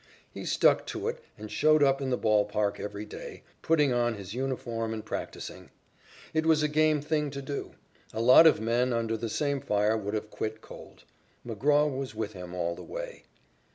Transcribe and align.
He 0.31 0.45
stuck 0.45 0.87
to 0.87 1.07
it 1.09 1.23
and 1.37 1.51
showed 1.51 1.83
up 1.83 2.01
in 2.01 2.09
the 2.09 2.17
ball 2.17 2.43
park 2.45 2.79
every 2.79 3.05
day, 3.05 3.43
putting 3.61 3.93
on 3.93 4.15
his 4.15 4.33
uniform 4.33 4.95
and 4.95 5.05
practising. 5.05 5.69
It 6.33 6.43
was 6.47 6.63
a 6.63 6.67
game 6.67 7.01
thing 7.01 7.29
to 7.29 7.39
do. 7.39 7.75
A 8.11 8.19
lot 8.19 8.47
of 8.47 8.59
men, 8.59 8.93
under 8.93 9.15
the 9.15 9.29
same 9.29 9.61
fire, 9.61 9.95
would 9.95 10.15
have 10.15 10.31
quit 10.31 10.59
cold. 10.59 11.03
McGraw 11.45 11.87
was 11.95 12.15
with 12.15 12.33
him 12.33 12.55
all 12.55 12.73
the 12.73 12.81
way. 12.81 13.25